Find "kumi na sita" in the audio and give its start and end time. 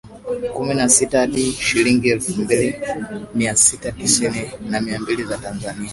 0.53-1.19